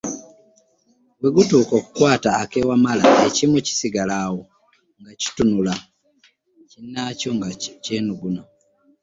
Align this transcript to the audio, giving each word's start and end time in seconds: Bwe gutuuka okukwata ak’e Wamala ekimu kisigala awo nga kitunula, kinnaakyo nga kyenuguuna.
Bwe 1.19 1.29
gutuuka 1.35 1.73
okukwata 1.79 2.29
ak’e 2.41 2.61
Wamala 2.67 3.03
ekimu 3.27 3.57
kisigala 3.67 4.13
awo 4.25 4.41
nga 4.99 5.11
kitunula, 5.21 5.73
kinnaakyo 6.71 7.29
nga 7.35 7.49
kyenuguuna. 7.83 8.41